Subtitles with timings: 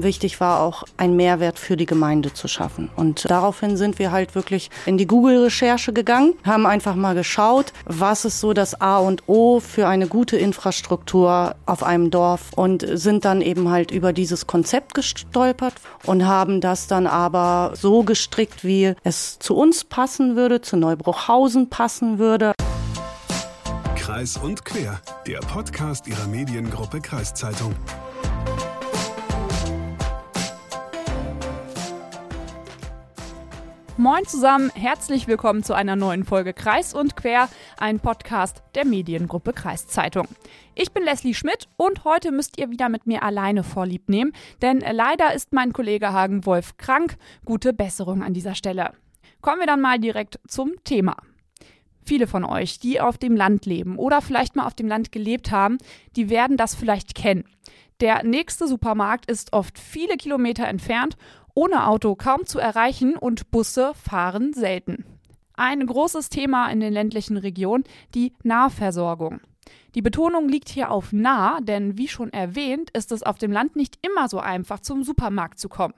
[0.00, 2.88] Wichtig war auch, einen Mehrwert für die Gemeinde zu schaffen.
[2.94, 8.24] Und daraufhin sind wir halt wirklich in die Google-Recherche gegangen, haben einfach mal geschaut, was
[8.24, 13.24] ist so das A und O für eine gute Infrastruktur auf einem Dorf und sind
[13.24, 18.94] dann eben halt über dieses Konzept gestolpert und haben das dann aber so gestrickt, wie
[19.02, 22.52] es zu uns passen würde, zu Neubruchhausen passen würde.
[23.96, 27.74] Kreis und Quer, der Podcast ihrer Mediengruppe Kreiszeitung.
[34.00, 37.48] Moin zusammen, herzlich willkommen zu einer neuen Folge Kreis und Quer,
[37.78, 40.28] ein Podcast der Mediengruppe Kreiszeitung.
[40.76, 44.84] Ich bin Leslie Schmidt und heute müsst ihr wieder mit mir alleine vorlieb nehmen, denn
[44.88, 47.16] leider ist mein Kollege Hagen Wolf krank.
[47.44, 48.92] Gute Besserung an dieser Stelle.
[49.40, 51.16] Kommen wir dann mal direkt zum Thema.
[52.00, 55.50] Viele von euch, die auf dem Land leben oder vielleicht mal auf dem Land gelebt
[55.50, 55.76] haben,
[56.14, 57.42] die werden das vielleicht kennen.
[58.00, 61.16] Der nächste Supermarkt ist oft viele Kilometer entfernt
[61.58, 65.04] ohne Auto kaum zu erreichen und Busse fahren selten.
[65.54, 67.82] Ein großes Thema in den ländlichen Regionen,
[68.14, 69.40] die Nahversorgung.
[69.96, 73.74] Die Betonung liegt hier auf nah, denn wie schon erwähnt, ist es auf dem Land
[73.74, 75.94] nicht immer so einfach, zum Supermarkt zu kommen.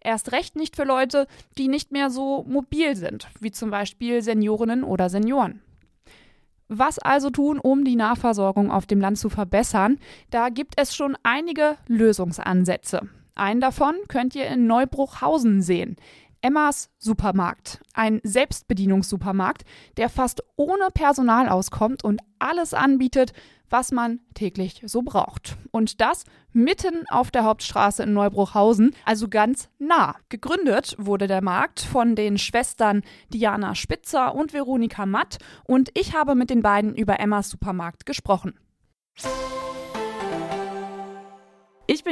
[0.00, 1.26] Erst recht nicht für Leute,
[1.58, 5.60] die nicht mehr so mobil sind, wie zum Beispiel Seniorinnen oder Senioren.
[6.68, 9.98] Was also tun, um die Nahversorgung auf dem Land zu verbessern?
[10.30, 13.10] Da gibt es schon einige Lösungsansätze.
[13.34, 15.96] Einen davon könnt ihr in Neubruchhausen sehen.
[16.42, 19.62] Emmas Supermarkt, ein Selbstbedienungssupermarkt,
[19.96, 23.32] der fast ohne Personal auskommt und alles anbietet,
[23.70, 25.56] was man täglich so braucht.
[25.70, 30.16] Und das mitten auf der Hauptstraße in Neubruchhausen, also ganz nah.
[30.28, 33.02] Gegründet wurde der Markt von den Schwestern
[33.32, 38.54] Diana Spitzer und Veronika Matt und ich habe mit den beiden über Emmas Supermarkt gesprochen.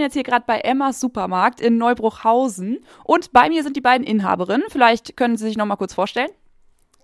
[0.00, 3.82] Ich bin jetzt hier gerade bei Emmas Supermarkt in Neubruchhausen und bei mir sind die
[3.82, 4.64] beiden Inhaberinnen.
[4.70, 6.30] Vielleicht können Sie sich noch mal kurz vorstellen.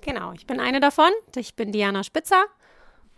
[0.00, 1.10] Genau, ich bin eine davon.
[1.34, 2.42] Ich bin Diana Spitzer.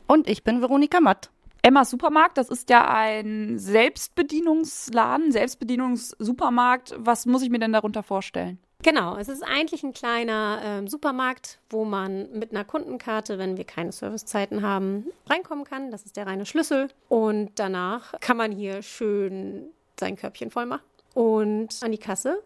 [0.09, 1.31] Und ich bin Veronika Matt.
[1.63, 6.97] Emmas Supermarkt, das ist ja ein Selbstbedienungsladen, Selbstbedienungssupermarkt.
[6.99, 8.59] Was muss ich mir denn darunter vorstellen?
[8.89, 13.65] Genau, es ist eigentlich ein kleiner ähm, Supermarkt, wo man mit einer Kundenkarte, wenn wir
[13.65, 15.91] keine Servicezeiten haben, reinkommen kann.
[15.91, 16.89] Das ist der reine Schlüssel.
[17.11, 19.67] Und danach kann man hier schön
[20.01, 22.43] sein Körbchen voll machen und an die Kasse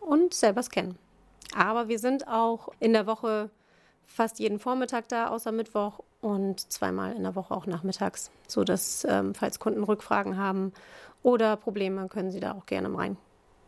[0.00, 0.98] und selber scannen.
[1.56, 3.50] Aber wir sind auch in der Woche
[4.02, 9.32] fast jeden Vormittag da, außer Mittwoch und zweimal in der Woche auch nachmittags, sodass, ähm,
[9.32, 10.72] falls Kunden Rückfragen haben
[11.22, 13.16] oder Probleme, können sie da auch gerne rein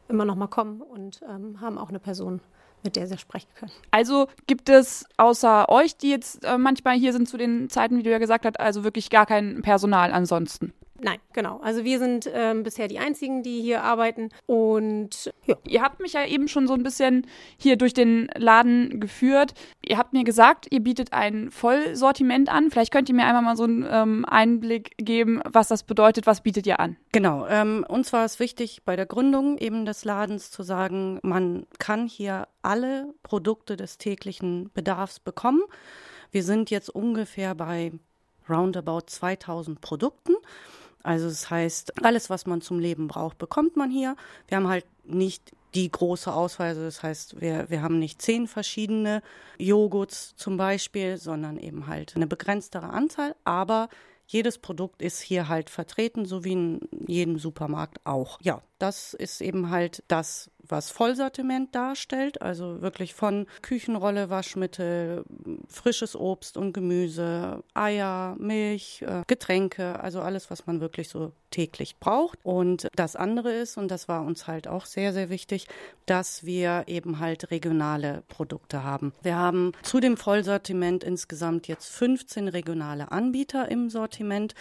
[0.08, 2.40] immer noch mal kommen und ähm, haben auch eine Person,
[2.84, 3.72] mit der sie sprechen können.
[3.90, 8.02] Also gibt es außer euch, die jetzt äh, manchmal hier sind zu den Zeiten, wie
[8.02, 10.72] du ja gesagt hast, also wirklich gar kein Personal ansonsten?
[11.00, 11.58] Nein, genau.
[11.62, 14.30] Also wir sind ähm, bisher die Einzigen, die hier arbeiten.
[14.46, 15.56] Und ja.
[15.66, 17.26] Ihr habt mich ja eben schon so ein bisschen
[17.58, 19.54] hier durch den Laden geführt.
[19.82, 22.70] Ihr habt mir gesagt, ihr bietet ein Vollsortiment an.
[22.70, 26.26] Vielleicht könnt ihr mir einmal mal so einen ähm, Einblick geben, was das bedeutet.
[26.26, 26.96] Was bietet ihr an?
[27.12, 27.46] Genau.
[27.46, 32.06] Ähm, uns war es wichtig, bei der Gründung eben des Ladens zu sagen, man kann
[32.06, 35.62] hier alle Produkte des täglichen Bedarfs bekommen.
[36.30, 37.92] Wir sind jetzt ungefähr bei
[38.48, 40.34] roundabout 2000 Produkten.
[41.06, 44.16] Also das heißt, alles, was man zum Leben braucht, bekommt man hier.
[44.48, 46.68] Wir haben halt nicht die große Auswahl.
[46.68, 49.22] Also das heißt, wir, wir haben nicht zehn verschiedene
[49.58, 53.36] Joghurts zum Beispiel, sondern eben halt eine begrenztere Anzahl.
[53.44, 53.88] Aber
[54.26, 58.40] jedes Produkt ist hier halt vertreten, so wie in jedem Supermarkt auch.
[58.42, 65.24] Ja, das ist eben halt das, was Vollsortiment darstellt, also wirklich von Küchenrolle, Waschmittel,
[65.68, 71.98] frisches Obst und Gemüse, Eier, Milch, äh, Getränke, also alles, was man wirklich so täglich
[71.98, 72.38] braucht.
[72.42, 75.68] Und das andere ist, und das war uns halt auch sehr, sehr wichtig,
[76.04, 79.12] dass wir eben halt regionale Produkte haben.
[79.22, 84.54] Wir haben zu dem Vollsortiment insgesamt jetzt 15 regionale Anbieter im Sortiment,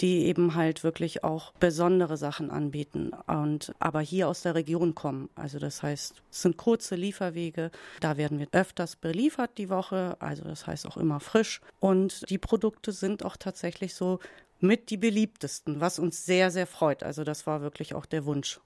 [0.00, 5.28] die eben halt wirklich auch besondere Sachen anbieten und aber hier aus der Region kommen.
[5.34, 7.70] Also das heißt, es sind kurze Lieferwege.
[8.00, 10.16] Da werden wir öfters beliefert die Woche.
[10.20, 11.60] Also das heißt auch immer frisch.
[11.80, 14.18] Und die Produkte sind auch tatsächlich so
[14.60, 17.02] mit die beliebtesten, was uns sehr, sehr freut.
[17.02, 18.60] Also das war wirklich auch der Wunsch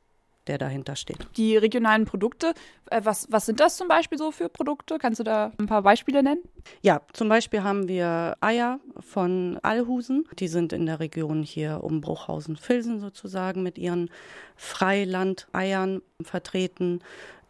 [0.50, 1.28] der dahinter steht.
[1.36, 2.54] Die regionalen Produkte,
[2.90, 4.98] äh, was, was sind das zum Beispiel so für Produkte?
[4.98, 6.42] Kannst du da ein paar Beispiele nennen?
[6.82, 10.26] Ja, zum Beispiel haben wir Eier von Alhusen.
[10.40, 14.10] Die sind in der Region hier um Bruchhausen-Filsen sozusagen mit ihren
[14.56, 17.00] Freilandeiern vertreten.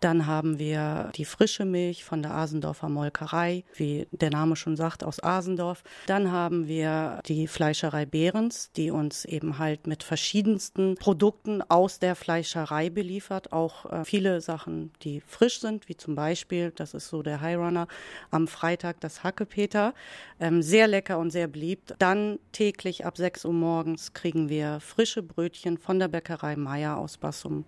[0.01, 5.05] Dann haben wir die frische Milch von der Asendorfer Molkerei, wie der Name schon sagt,
[5.05, 5.83] aus Asendorf.
[6.07, 12.15] Dann haben wir die Fleischerei Behrens, die uns eben halt mit verschiedensten Produkten aus der
[12.15, 13.53] Fleischerei beliefert.
[13.53, 17.59] Auch äh, viele Sachen, die frisch sind, wie zum Beispiel, das ist so der High
[17.59, 17.87] Runner,
[18.31, 19.93] am Freitag das Hackepeter.
[20.41, 21.95] Ähm, sehr lecker und sehr beliebt.
[21.99, 27.19] Dann täglich ab 6 Uhr morgens kriegen wir frische Brötchen von der Bäckerei Meier aus
[27.19, 27.65] Bassum.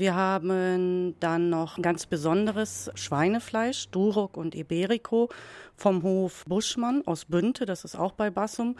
[0.00, 5.28] Wir haben dann noch ein ganz besonderes Schweinefleisch, Duroc und Iberico
[5.76, 8.76] vom Hof Buschmann aus Bünte, das ist auch bei Bassum.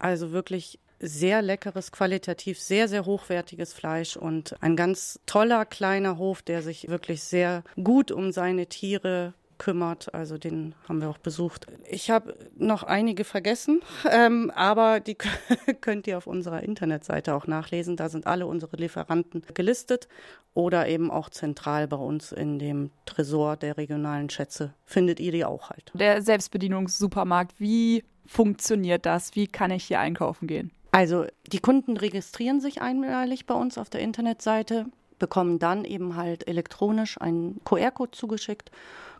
[0.00, 6.42] Also wirklich sehr leckeres, qualitativ sehr, sehr hochwertiges Fleisch und ein ganz toller kleiner Hof,
[6.42, 10.14] der sich wirklich sehr gut um seine Tiere kümmert.
[10.14, 11.66] Also den haben wir auch besucht.
[11.88, 13.80] Ich habe noch einige vergessen,
[14.10, 15.16] ähm, aber die
[15.80, 17.96] könnt ihr auf unserer Internetseite auch nachlesen.
[17.96, 20.08] Da sind alle unsere Lieferanten gelistet
[20.54, 25.44] oder eben auch zentral bei uns in dem Tresor der regionalen Schätze findet ihr die
[25.44, 25.90] auch halt.
[25.94, 29.34] Der Selbstbedienungssupermarkt, wie funktioniert das?
[29.34, 30.70] Wie kann ich hier einkaufen gehen?
[30.92, 34.86] Also die Kunden registrieren sich einmalig bei uns auf der Internetseite,
[35.18, 38.70] bekommen dann eben halt elektronisch einen QR-Code zugeschickt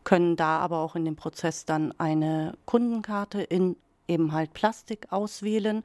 [0.04, 5.82] können da aber auch in dem Prozess dann eine Kundenkarte in eben halt Plastik auswählen.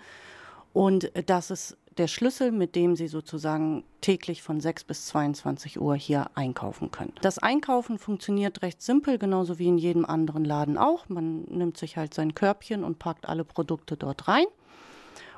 [0.74, 5.96] Und das ist der Schlüssel, mit dem Sie sozusagen täglich von 6 bis 22 Uhr
[5.96, 7.14] hier einkaufen können.
[7.22, 11.10] Das Einkaufen funktioniert recht simpel, genauso wie in jedem anderen Laden auch.
[11.10, 14.46] Man nimmt sich halt sein Körbchen und packt alle Produkte dort rein.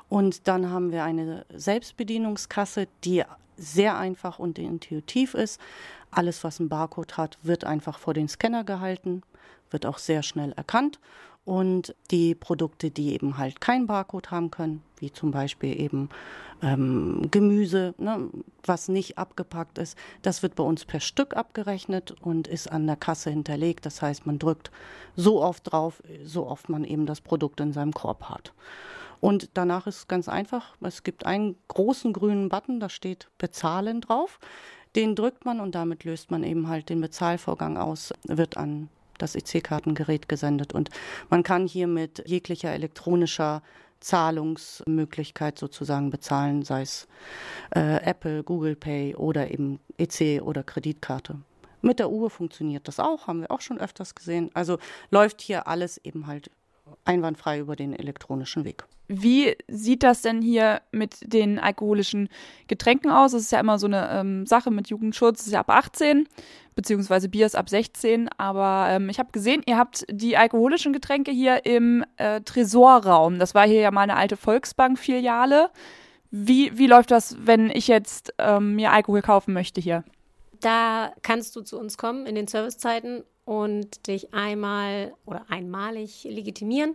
[0.08, 3.24] Und dann haben wir eine Selbstbedienungskasse, die
[3.56, 5.60] sehr einfach und intuitiv ist.
[6.12, 9.22] Alles, was einen Barcode hat, wird einfach vor den Scanner gehalten,
[9.70, 11.00] wird auch sehr schnell erkannt.
[11.44, 16.08] Und die Produkte, die eben halt kein Barcode haben können, wie zum Beispiel eben
[16.62, 18.28] ähm, Gemüse, ne,
[18.62, 22.94] was nicht abgepackt ist, das wird bei uns per Stück abgerechnet und ist an der
[22.94, 23.84] Kasse hinterlegt.
[23.86, 24.70] Das heißt, man drückt
[25.16, 28.52] so oft drauf, so oft man eben das Produkt in seinem Korb hat.
[29.22, 30.76] Und danach ist es ganz einfach.
[30.80, 34.40] Es gibt einen großen grünen Button, da steht Bezahlen drauf.
[34.96, 39.34] Den drückt man und damit löst man eben halt den Bezahlvorgang aus, wird an das
[39.34, 40.74] EC-Kartengerät gesendet.
[40.74, 40.90] Und
[41.30, 43.62] man kann hier mit jeglicher elektronischer
[44.00, 47.06] Zahlungsmöglichkeit sozusagen bezahlen, sei es
[47.74, 51.36] äh, Apple, Google Pay oder eben EC oder Kreditkarte.
[51.82, 54.50] Mit der Uhr funktioniert das auch, haben wir auch schon öfters gesehen.
[54.54, 54.78] Also
[55.10, 56.50] läuft hier alles eben halt
[57.04, 58.84] einwandfrei über den elektronischen Weg.
[59.08, 62.28] Wie sieht das denn hier mit den alkoholischen
[62.66, 63.32] Getränken aus?
[63.32, 66.28] Es ist ja immer so eine ähm, Sache mit Jugendschutz, es ist ja ab 18,
[66.74, 68.30] beziehungsweise Bier ist ab 16.
[68.38, 73.38] Aber ähm, ich habe gesehen, ihr habt die alkoholischen Getränke hier im äh, Tresorraum.
[73.38, 75.70] Das war hier ja mal eine alte Volksbank-Filiale.
[76.30, 80.04] Wie, wie läuft das, wenn ich jetzt ähm, mir Alkohol kaufen möchte hier?
[80.60, 86.94] Da kannst du zu uns kommen in den Servicezeiten und dich einmal oder einmalig legitimieren.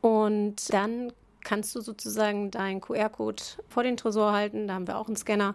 [0.00, 1.12] Und dann
[1.44, 4.68] kannst du sozusagen deinen QR-Code vor den Tresor halten.
[4.68, 5.54] Da haben wir auch einen Scanner.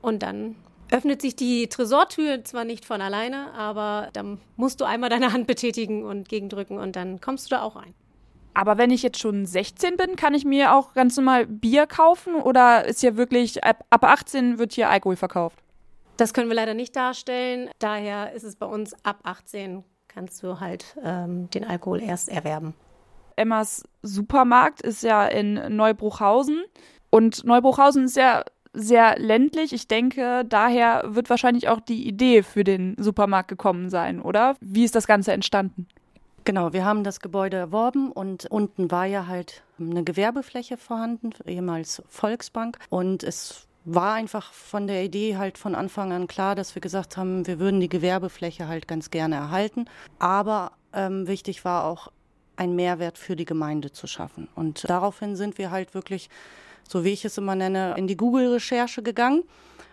[0.00, 0.56] Und dann
[0.90, 5.46] öffnet sich die Tresortür zwar nicht von alleine, aber dann musst du einmal deine Hand
[5.46, 7.94] betätigen und gegendrücken und dann kommst du da auch rein.
[8.54, 12.34] Aber wenn ich jetzt schon 16 bin, kann ich mir auch ganz normal Bier kaufen
[12.34, 15.58] oder ist hier wirklich ab 18 wird hier Alkohol verkauft?
[16.16, 17.70] Das können wir leider nicht darstellen.
[17.78, 22.74] Daher ist es bei uns ab 18 kannst du halt ähm, den Alkohol erst erwerben.
[23.36, 26.62] Emmas Supermarkt ist ja in Neubruchhausen
[27.10, 28.44] und Neubruchhausen ist ja
[28.74, 29.72] sehr ländlich.
[29.72, 34.56] Ich denke, daher wird wahrscheinlich auch die Idee für den Supermarkt gekommen sein, oder?
[34.60, 35.86] Wie ist das Ganze entstanden?
[36.44, 42.02] Genau, wir haben das Gebäude erworben und unten war ja halt eine Gewerbefläche vorhanden, ehemals
[42.08, 42.78] Volksbank.
[42.90, 47.16] Und es war einfach von der Idee halt von Anfang an klar, dass wir gesagt
[47.16, 49.86] haben, wir würden die Gewerbefläche halt ganz gerne erhalten.
[50.18, 52.10] Aber ähm, wichtig war auch,
[52.56, 54.48] einen Mehrwert für die Gemeinde zu schaffen.
[54.54, 56.28] Und daraufhin sind wir halt wirklich,
[56.86, 59.42] so wie ich es immer nenne, in die Google-Recherche gegangen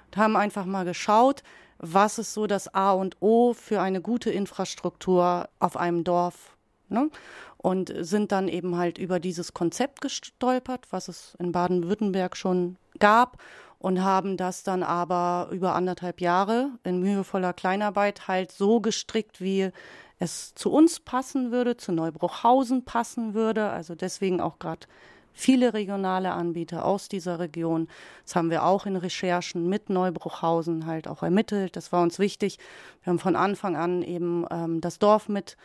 [0.08, 1.41] und haben einfach mal geschaut,
[1.77, 6.58] was ist so das A und O für eine gute Infrastruktur auf einem Dorf.
[6.89, 7.10] Ne?
[7.58, 13.38] Und sind dann eben halt über dieses Konzept gestolpert, was es in Baden-Württemberg schon gab
[13.79, 19.71] und haben das dann aber über anderthalb Jahre in mühevoller Kleinarbeit halt so gestrickt, wie
[20.19, 23.69] es zu uns passen würde, zu Neubruchhausen passen würde.
[23.69, 24.86] Also deswegen auch gerade
[25.33, 27.88] viele regionale Anbieter aus dieser Region.
[28.25, 31.77] Das haben wir auch in Recherchen mit Neubruchhausen halt auch ermittelt.
[31.77, 32.59] Das war uns wichtig.
[33.03, 35.55] Wir haben von Anfang an eben ähm, das Dorf mit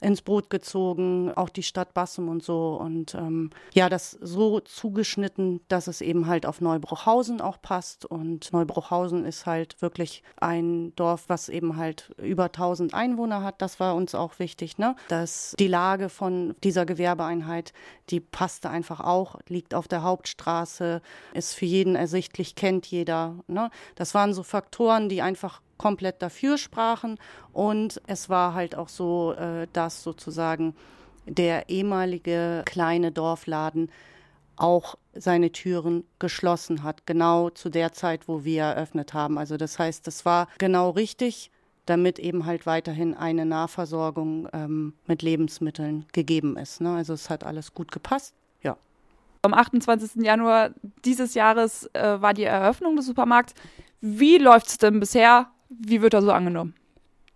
[0.00, 2.78] ins Boot gezogen, auch die Stadt Bassum und so.
[2.80, 8.04] Und ähm, ja, das so zugeschnitten, dass es eben halt auf Neubruchhausen auch passt.
[8.04, 13.60] Und Neubruchhausen ist halt wirklich ein Dorf, was eben halt über 1000 Einwohner hat.
[13.60, 14.94] Das war uns auch wichtig, ne?
[15.08, 17.72] Dass die Lage von dieser Gewerbeeinheit,
[18.10, 21.02] die passte einfach auch, liegt auf der Hauptstraße,
[21.34, 23.36] ist für jeden ersichtlich, kennt jeder.
[23.46, 23.70] Ne?
[23.96, 27.18] Das waren so Faktoren, die einfach komplett dafür sprachen.
[27.52, 30.74] Und es war halt auch so, äh, dass sozusagen
[31.26, 33.90] der ehemalige kleine Dorfladen
[34.56, 39.38] auch seine Türen geschlossen hat, genau zu der Zeit, wo wir eröffnet haben.
[39.38, 41.50] Also das heißt, das war genau richtig,
[41.86, 46.80] damit eben halt weiterhin eine Nahversorgung ähm, mit Lebensmitteln gegeben ist.
[46.80, 46.94] Ne?
[46.94, 48.34] Also es hat alles gut gepasst.
[48.62, 48.76] Ja.
[49.42, 50.22] Am 28.
[50.22, 50.70] Januar
[51.04, 53.54] dieses Jahres äh, war die Eröffnung des Supermarkts.
[54.00, 55.50] Wie läuft es denn bisher?
[55.68, 56.74] Wie wird er so angenommen?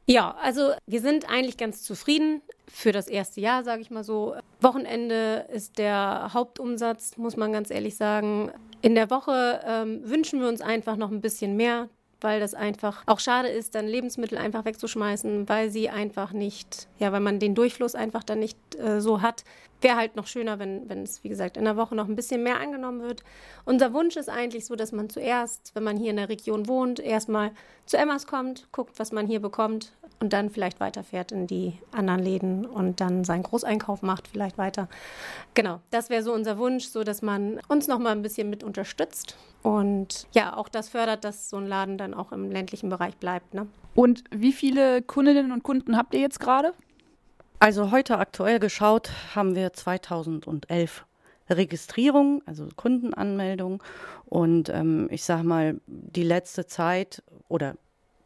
[0.06, 4.34] Ja, also wir sind eigentlich ganz zufrieden für das erste Jahr, sage ich mal so.
[4.60, 8.50] Wochenende ist der Hauptumsatz, muss man ganz ehrlich sagen.
[8.80, 11.88] In der Woche ähm, wünschen wir uns einfach noch ein bisschen mehr,
[12.22, 17.12] weil das einfach auch schade ist, dann Lebensmittel einfach wegzuschmeißen, weil sie einfach nicht, ja,
[17.12, 19.44] weil man den Durchfluss einfach dann nicht äh, so hat.
[19.80, 22.42] Wäre halt noch schöner, wenn, wenn es, wie gesagt, in der Woche noch ein bisschen
[22.42, 23.22] mehr angenommen wird.
[23.64, 27.00] Unser Wunsch ist eigentlich so, dass man zuerst, wenn man hier in der Region wohnt,
[27.00, 27.50] erstmal
[27.86, 32.22] zu Emmas kommt, guckt, was man hier bekommt und dann vielleicht weiterfährt in die anderen
[32.22, 34.88] Läden und dann seinen Großeinkauf macht, vielleicht weiter.
[35.54, 38.62] Genau, das wäre so unser Wunsch, so dass man uns noch mal ein bisschen mit
[38.62, 43.16] unterstützt und ja, auch das fördert, dass so ein Laden dann auch im ländlichen Bereich
[43.16, 43.52] bleibt.
[43.52, 43.66] Ne?
[43.96, 46.72] Und wie viele Kundinnen und Kunden habt ihr jetzt gerade?
[47.58, 51.04] Also heute aktuell geschaut haben wir 2011
[51.50, 53.80] Registrierungen, also Kundenanmeldungen.
[54.26, 57.74] Und ähm, ich sage mal, die letzte Zeit oder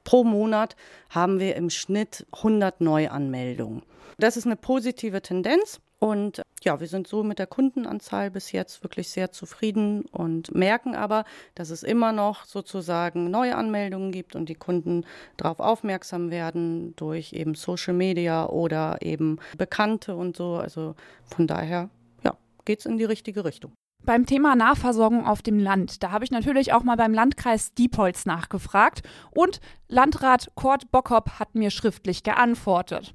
[0.06, 0.76] pro Monat
[1.10, 3.82] haben wir im Schnitt 100 Neuanmeldungen.
[4.18, 5.80] Das ist eine positive Tendenz.
[5.98, 10.94] Und ja, wir sind so mit der Kundenanzahl bis jetzt wirklich sehr zufrieden und merken
[10.94, 15.06] aber, dass es immer noch sozusagen neue Anmeldungen gibt und die Kunden
[15.38, 20.56] darauf aufmerksam werden durch eben Social Media oder eben Bekannte und so.
[20.56, 20.94] Also
[21.25, 21.88] von daher,
[22.22, 22.36] ja,
[22.66, 23.72] geht es in die richtige Richtung.
[24.06, 28.25] Beim Thema Nahversorgung auf dem Land, da habe ich natürlich auch mal beim Landkreis Diepholz
[28.25, 33.12] nachgefragt und Landrat Kurt Bockhopp hat mir schriftlich geantwortet.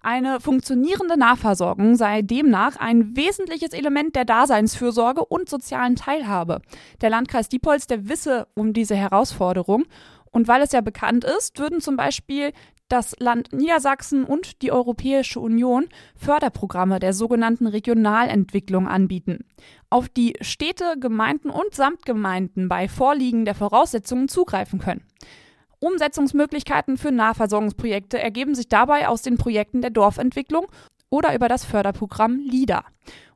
[0.00, 6.62] Eine funktionierende Nahversorgung sei demnach ein wesentliches Element der Daseinsfürsorge und sozialen Teilhabe.
[7.00, 9.86] Der Landkreis Diepholz, der wisse um diese Herausforderung.
[10.30, 12.52] Und weil es ja bekannt ist, würden zum Beispiel
[12.88, 19.44] das Land Niedersachsen und die Europäische Union Förderprogramme der sogenannten Regionalentwicklung anbieten,
[19.90, 25.02] auf die Städte, Gemeinden und Samtgemeinden bei Vorliegen der Voraussetzungen zugreifen können.
[25.80, 30.66] Umsetzungsmöglichkeiten für Nahversorgungsprojekte ergeben sich dabei aus den Projekten der Dorfentwicklung
[31.10, 32.84] oder über das Förderprogramm LIDA.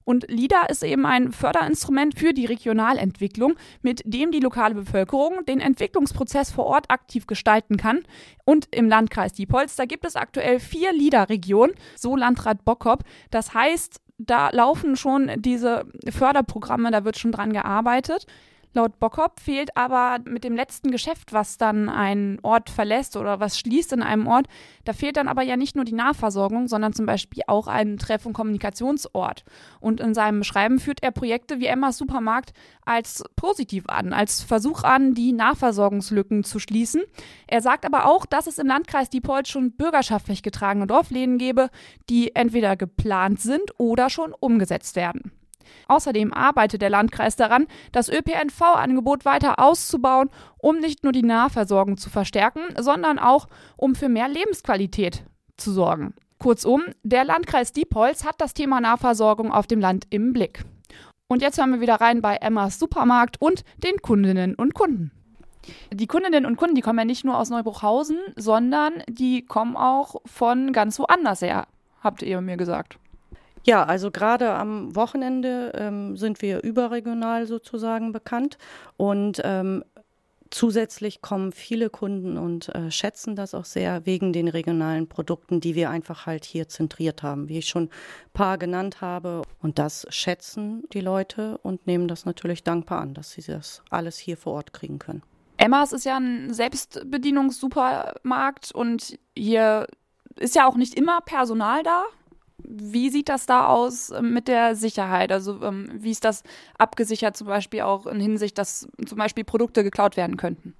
[0.05, 5.61] Und LIDA ist eben ein Förderinstrument für die Regionalentwicklung, mit dem die lokale Bevölkerung den
[5.61, 8.01] Entwicklungsprozess vor Ort aktiv gestalten kann.
[8.45, 13.05] Und im Landkreis Diepholz, da gibt es aktuell vier LIDA-Regionen, so Landrat Bockop.
[13.31, 18.27] Das heißt, da laufen schon diese Förderprogramme, da wird schon dran gearbeitet.
[18.75, 23.59] Laut Bockhopp fehlt aber mit dem letzten Geschäft, was dann einen Ort verlässt oder was
[23.59, 24.47] schließt in einem Ort,
[24.85, 28.25] da fehlt dann aber ja nicht nur die Nahversorgung, sondern zum Beispiel auch ein Treff-
[28.25, 29.45] und Kommunikationsort.
[29.81, 32.55] Und in seinem Schreiben führt er Projekte wie Emmas Supermarkt
[32.87, 37.03] als positiv an, als Versuch an, die Nahversorgungslücken zu schließen.
[37.47, 41.69] Er sagt aber auch, dass es im Landkreis Diepholz schon bürgerschaftlich getragene Dorfläden gäbe,
[42.09, 45.33] die entweder geplant sind oder schon umgesetzt werden.
[45.89, 52.11] Außerdem arbeitet der Landkreis daran, das ÖPNV-Angebot weiter auszubauen, um nicht nur die Nahversorgung zu
[52.11, 55.25] verstärken, sondern auch um für mehr Lebensqualität
[55.57, 56.15] zu sorgen.
[56.39, 60.65] Kurzum, der Landkreis Diepholz hat das Thema Nahversorgung auf dem Land im Blick.
[61.29, 65.13] Und jetzt hören wir wieder rein bei Emmas Supermarkt und den Kundinnen und Kunden.
[65.93, 70.17] Die Kundinnen und Kunden, die kommen ja nicht nur aus Neubruchhausen, sondern die kommen auch
[70.27, 71.67] von ganz woanders her,
[72.03, 72.99] habt ihr mir gesagt.
[73.65, 78.59] Ja, also gerade am Wochenende ähm, sind wir überregional sozusagen bekannt
[78.97, 79.85] und ähm,
[80.53, 85.75] zusätzlich kommen viele Kunden und äh, schätzen das auch sehr wegen den regionalen Produkten, die
[85.75, 87.91] wir einfach halt hier zentriert haben, wie ich schon ein
[88.33, 89.43] paar genannt habe.
[89.61, 94.19] Und das schätzen die Leute und nehmen das natürlich dankbar an, dass sie das alles
[94.19, 95.23] hier vor Ort kriegen können.
[95.57, 99.87] Emmas ist ja ein Selbstbedienungssupermarkt und hier
[100.37, 102.05] ist ja auch nicht immer Personal da.
[102.65, 105.33] Wie sieht das da aus ähm, mit der Sicherheit?
[105.33, 106.43] Also ähm, wie ist das
[106.79, 110.75] abgesichert zum Beispiel auch in Hinsicht, dass zum Beispiel Produkte geklaut werden könnten?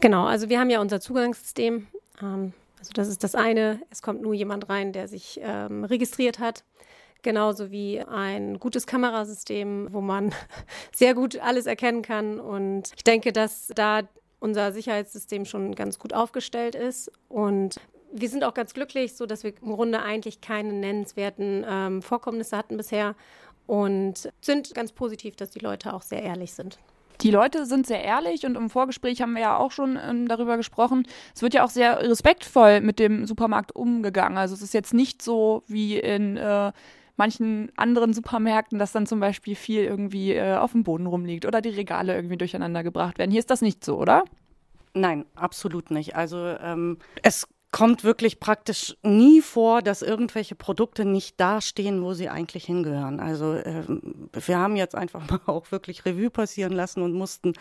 [0.00, 1.86] Genau, also wir haben ja unser Zugangssystem.
[2.22, 3.80] Ähm, Also das ist das eine.
[3.90, 6.64] Es kommt nur jemand rein, der sich ähm, registriert hat.
[7.22, 10.32] Genauso wie ein gutes Kamerasystem, wo man
[10.94, 12.38] sehr gut alles erkennen kann.
[12.38, 14.02] Und ich denke, dass da
[14.38, 17.10] unser Sicherheitssystem schon ganz gut aufgestellt ist.
[17.28, 17.80] Und
[18.12, 22.56] wir sind auch ganz glücklich, so dass wir im Grunde eigentlich keine nennenswerten ähm, Vorkommnisse
[22.56, 23.14] hatten bisher
[23.66, 26.78] und sind ganz positiv, dass die Leute auch sehr ehrlich sind.
[27.20, 30.56] Die Leute sind sehr ehrlich und im Vorgespräch haben wir ja auch schon ähm, darüber
[30.56, 31.06] gesprochen.
[31.34, 34.38] Es wird ja auch sehr respektvoll mit dem Supermarkt umgegangen.
[34.38, 36.72] Also es ist jetzt nicht so wie in äh,
[37.16, 41.60] manchen anderen Supermärkten, dass dann zum Beispiel viel irgendwie äh, auf dem Boden rumliegt oder
[41.60, 43.32] die Regale irgendwie durcheinander gebracht werden.
[43.32, 44.24] Hier ist das nicht so, oder?
[44.94, 46.14] Nein, absolut nicht.
[46.14, 52.14] Also ähm, es kommt wirklich praktisch nie vor, dass irgendwelche Produkte nicht da stehen, wo
[52.14, 53.20] sie eigentlich hingehören.
[53.20, 53.84] Also äh,
[54.32, 57.52] wir haben jetzt einfach mal auch wirklich Revue passieren lassen und mussten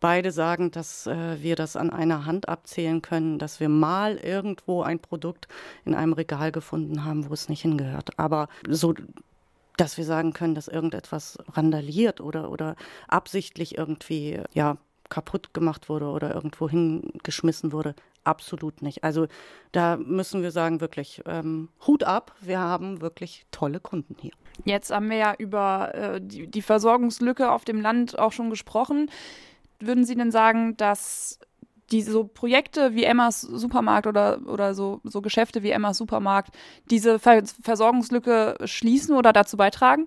[0.00, 4.82] beide sagen, dass äh, wir das an einer Hand abzählen können, dass wir mal irgendwo
[4.82, 5.46] ein Produkt
[5.84, 8.18] in einem Regal gefunden haben, wo es nicht hingehört.
[8.18, 8.94] Aber so
[9.78, 12.76] dass wir sagen können, dass irgendetwas randaliert oder, oder
[13.08, 14.76] absichtlich irgendwie, ja,
[15.08, 17.94] kaputt gemacht wurde oder irgendwo hingeschmissen wurde.
[18.24, 19.02] Absolut nicht.
[19.02, 19.26] Also
[19.72, 22.34] da müssen wir sagen, wirklich ähm, Hut ab.
[22.40, 24.32] Wir haben wirklich tolle Kunden hier.
[24.64, 29.10] Jetzt haben wir ja über äh, die, die Versorgungslücke auf dem Land auch schon gesprochen.
[29.80, 31.40] Würden Sie denn sagen, dass
[31.90, 36.54] die so Projekte wie Emmas Supermarkt oder, oder so, so Geschäfte wie Emmas Supermarkt
[36.90, 40.06] diese Ver Versorgungslücke schließen oder dazu beitragen?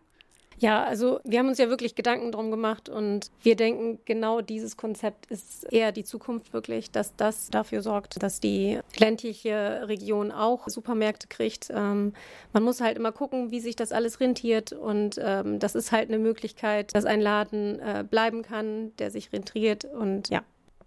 [0.58, 4.78] Ja, also wir haben uns ja wirklich Gedanken drum gemacht und wir denken, genau dieses
[4.78, 10.68] Konzept ist eher die Zukunft wirklich, dass das dafür sorgt, dass die ländliche Region auch
[10.68, 11.70] Supermärkte kriegt.
[11.72, 12.14] Ähm,
[12.54, 16.10] man muss halt immer gucken, wie sich das alles rentiert und ähm, das ist halt
[16.10, 20.44] eine Möglichkeit, dass ein Laden äh, bleiben kann, der sich rentiert und ja.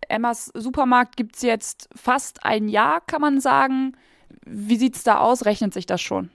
[0.09, 3.97] Emmas Supermarkt gibt es jetzt fast ein Jahr, kann man sagen.
[4.47, 5.45] Wie sieht es da aus?
[5.45, 6.31] Rechnet sich das schon?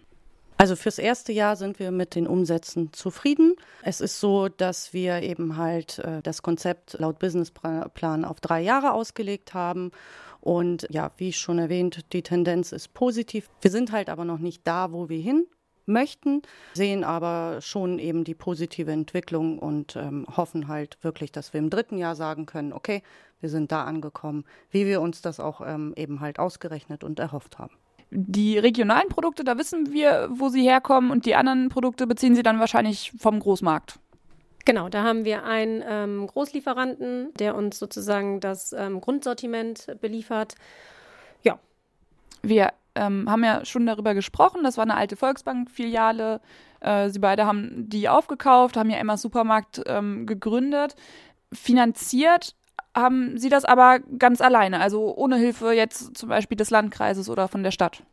[0.57, 3.55] Also fürs erste Jahr sind wir mit den Umsätzen zufrieden.
[3.81, 8.93] Es ist so, dass wir eben halt äh, das Konzept laut Businessplan auf drei Jahre
[8.93, 9.91] ausgelegt haben.
[10.39, 13.49] Und ja, wie schon erwähnt, die Tendenz ist positiv.
[13.61, 15.47] Wir sind halt aber noch nicht da, wo wir hin
[15.85, 16.41] möchten,
[16.73, 21.69] sehen aber schon eben die positive Entwicklung und ähm, hoffen halt wirklich, dass wir im
[21.69, 23.03] dritten Jahr sagen können, okay,
[23.39, 27.59] wir sind da angekommen, wie wir uns das auch ähm, eben halt ausgerechnet und erhofft
[27.59, 27.75] haben.
[28.15, 32.43] Die regionalen Produkte, da wissen wir, wo sie herkommen und die anderen Produkte beziehen sie
[32.43, 33.97] dann wahrscheinlich vom Großmarkt.
[34.65, 40.53] Genau, da haben wir einen ähm, Großlieferanten, der uns sozusagen das ähm, Grundsortiment beliefert.
[41.41, 41.57] Ja.
[42.43, 46.39] Wir ähm, haben ja schon darüber gesprochen, das war eine alte Volksbank-Filiale.
[46.81, 50.95] Äh, sie beide haben die aufgekauft, haben ja Emma Supermarkt ähm, gegründet.
[51.51, 52.55] Finanziert
[52.95, 57.47] haben sie das aber ganz alleine, also ohne Hilfe jetzt zum Beispiel des Landkreises oder
[57.47, 58.03] von der Stadt.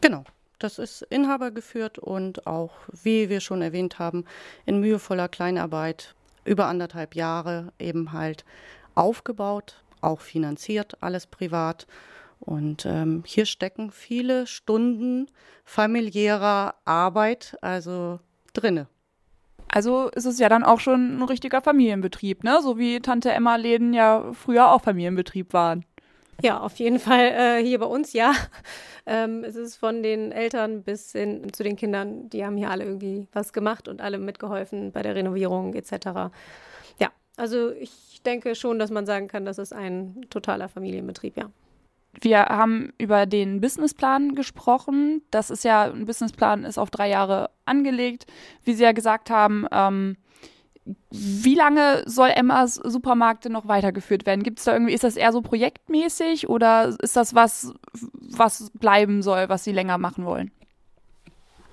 [0.00, 0.24] Genau.
[0.58, 4.24] Das ist Inhaber geführt und auch, wie wir schon erwähnt haben,
[4.66, 8.44] in mühevoller Kleinarbeit über anderthalb Jahre eben halt
[8.96, 11.86] aufgebaut, auch finanziert, alles privat.
[12.40, 15.28] Und ähm, hier stecken viele Stunden
[15.64, 18.18] familiärer Arbeit also
[18.52, 18.88] drinne.
[19.72, 22.60] Also ist es ja dann auch schon ein richtiger Familienbetrieb, ne?
[22.62, 25.84] So wie Tante Emma Läden ja früher auch Familienbetrieb waren.
[26.42, 28.32] Ja, auf jeden Fall äh, hier bei uns, ja.
[29.10, 32.84] Ähm, es ist von den Eltern bis hin zu den Kindern, die haben hier alle
[32.84, 36.30] irgendwie was gemacht und alle mitgeholfen bei der Renovierung etc.
[36.98, 41.50] Ja, also ich denke schon, dass man sagen kann, das ist ein totaler Familienbetrieb, ja.
[42.20, 45.22] Wir haben über den Businessplan gesprochen.
[45.30, 48.26] Das ist ja, ein Businessplan ist auf drei Jahre angelegt.
[48.64, 50.16] Wie Sie ja gesagt haben, ähm,
[51.10, 54.42] wie lange soll Emmas Supermärkte noch weitergeführt werden?
[54.42, 59.22] Gibt es da irgendwie, ist das eher so projektmäßig oder ist das was, was bleiben
[59.22, 60.50] soll, was Sie länger machen wollen?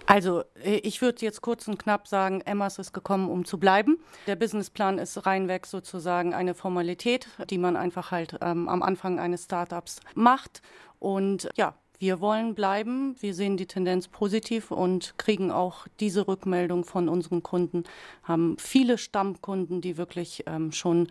[0.05, 3.97] Also äh, ich würde jetzt kurz und knapp sagen, Emmas ist gekommen, um zu bleiben.
[4.27, 9.45] Der Businessplan ist reinweg sozusagen eine Formalität, die man einfach halt ähm, am Anfang eines
[9.45, 10.61] Startups macht.
[10.99, 13.15] Und ja, wir wollen bleiben.
[13.19, 17.83] Wir sehen die Tendenz positiv und kriegen auch diese Rückmeldung von unseren Kunden.
[18.23, 21.07] Haben viele Stammkunden, die wirklich ähm, schon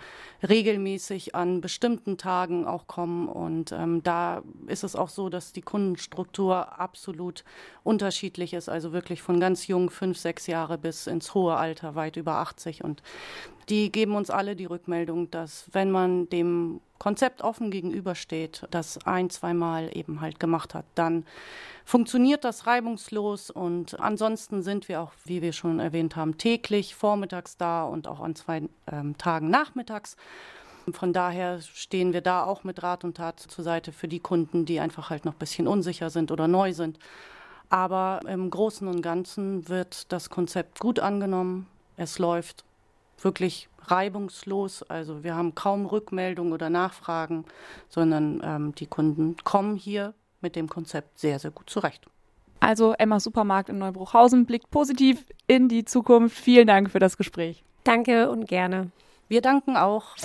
[0.46, 3.28] regelmäßig an bestimmten Tagen auch kommen.
[3.28, 7.44] Und ähm, da ist es auch so, dass die Kundenstruktur absolut
[7.82, 8.68] unterschiedlich ist.
[8.68, 12.84] Also wirklich von ganz jung, fünf, sechs Jahre bis ins hohe Alter, weit über 80.
[12.84, 13.02] Und
[13.68, 19.28] die geben uns alle die Rückmeldung, dass wenn man dem Konzept offen gegenübersteht, das ein,
[19.28, 21.26] zweimal eben halt gemacht hat, dann
[21.84, 27.58] funktioniert das reibungslos und ansonsten sind wir auch, wie wir schon erwähnt haben, täglich vormittags
[27.58, 30.16] da und auch an zwei ähm, Tagen nachmittags.
[30.92, 34.64] Von daher stehen wir da auch mit Rat und Tat zur Seite für die Kunden,
[34.64, 36.98] die einfach halt noch ein bisschen unsicher sind oder neu sind.
[37.68, 41.66] Aber im Großen und Ganzen wird das Konzept gut angenommen.
[41.98, 42.64] Es läuft
[43.22, 44.82] wirklich reibungslos.
[44.82, 47.44] Also wir haben kaum Rückmeldungen oder Nachfragen,
[47.88, 52.06] sondern ähm, die Kunden kommen hier mit dem Konzept sehr, sehr gut zurecht.
[52.60, 56.38] Also Emma Supermarkt in Neubruchhausen blickt positiv in die Zukunft.
[56.38, 57.62] Vielen Dank für das Gespräch.
[57.84, 58.90] Danke und gerne.
[59.28, 60.16] Wir danken auch.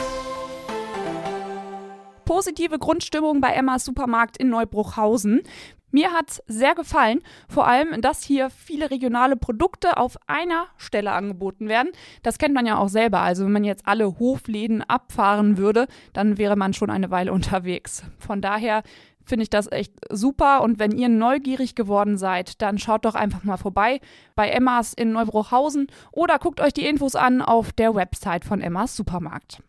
[2.30, 5.42] Positive Grundstimmung bei Emmas Supermarkt in Neubruchhausen.
[5.90, 11.12] Mir hat es sehr gefallen, vor allem, dass hier viele regionale Produkte auf einer Stelle
[11.14, 11.90] angeboten werden.
[12.22, 13.22] Das kennt man ja auch selber.
[13.22, 18.04] Also wenn man jetzt alle Hofläden abfahren würde, dann wäre man schon eine Weile unterwegs.
[18.20, 18.84] Von daher
[19.26, 20.62] finde ich das echt super.
[20.62, 24.02] Und wenn ihr neugierig geworden seid, dann schaut doch einfach mal vorbei
[24.36, 28.96] bei Emmas in Neubruchhausen oder guckt euch die Infos an auf der Website von Emmas
[28.96, 29.64] Supermarkt.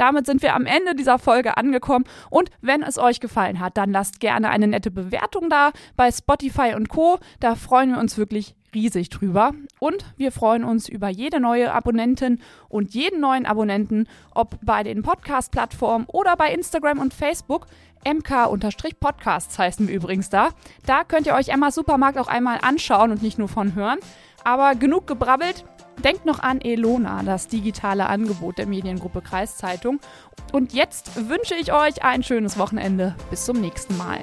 [0.00, 3.92] Damit sind wir am Ende dieser Folge angekommen und wenn es euch gefallen hat, dann
[3.92, 7.18] lasst gerne eine nette Bewertung da bei Spotify und Co.
[7.38, 9.52] Da freuen wir uns wirklich riesig drüber.
[9.78, 15.02] Und wir freuen uns über jede neue Abonnentin und jeden neuen Abonnenten, ob bei den
[15.02, 17.66] Podcast-Plattformen oder bei Instagram und Facebook.
[18.06, 20.48] MK-Podcasts heißen wir übrigens da.
[20.86, 23.98] Da könnt ihr euch Emma Supermarkt auch einmal anschauen und nicht nur von hören.
[24.44, 25.66] Aber genug gebrabbelt.
[26.04, 30.00] Denkt noch an Elona, das digitale Angebot der Mediengruppe Kreiszeitung.
[30.52, 33.14] Und jetzt wünsche ich euch ein schönes Wochenende.
[33.30, 34.20] Bis zum nächsten Mal.